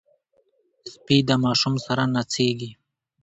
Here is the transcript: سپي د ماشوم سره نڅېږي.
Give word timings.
سپي 0.91 1.17
د 1.27 1.29
ماشوم 1.43 1.75
سره 1.85 2.03
نڅېږي. 2.13 2.71